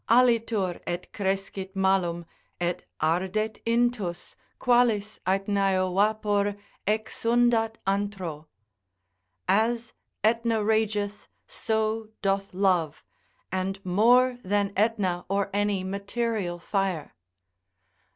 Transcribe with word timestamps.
———alitur 0.09 0.81
et 0.87 1.13
crescit 1.13 1.75
malum, 1.75 2.25
Et 2.59 2.83
ardet 2.99 3.63
intus, 3.67 4.35
qualis 4.59 5.19
Aetnaeo 5.27 5.93
vapor 5.93 6.55
Exundat 6.87 7.75
antro——— 7.85 8.47
As 9.47 9.93
Aetna 10.23 10.63
rageth, 10.63 11.27
so 11.45 12.09
doth 12.23 12.51
love, 12.55 13.03
and 13.51 13.77
more 13.85 14.39
than 14.43 14.73
Aetna 14.75 15.23
or 15.29 15.51
any 15.53 15.83
material 15.83 16.57
fire. 16.57 17.13